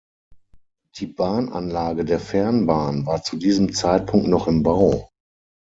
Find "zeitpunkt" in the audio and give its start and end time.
3.71-4.29